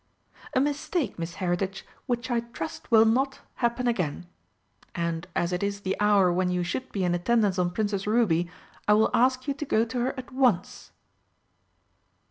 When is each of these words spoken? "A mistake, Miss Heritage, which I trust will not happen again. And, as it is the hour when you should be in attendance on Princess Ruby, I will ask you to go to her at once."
"A 0.55 0.59
mistake, 0.59 1.19
Miss 1.19 1.35
Heritage, 1.35 1.85
which 2.07 2.31
I 2.31 2.39
trust 2.39 2.89
will 2.89 3.05
not 3.05 3.41
happen 3.57 3.87
again. 3.87 4.25
And, 4.95 5.27
as 5.35 5.53
it 5.53 5.61
is 5.61 5.81
the 5.81 5.95
hour 5.99 6.33
when 6.33 6.49
you 6.49 6.63
should 6.63 6.91
be 6.91 7.03
in 7.03 7.13
attendance 7.13 7.59
on 7.59 7.69
Princess 7.69 8.07
Ruby, 8.07 8.49
I 8.87 8.93
will 8.93 9.11
ask 9.13 9.47
you 9.47 9.53
to 9.53 9.63
go 9.63 9.85
to 9.85 9.99
her 9.99 10.17
at 10.17 10.31
once." 10.31 10.89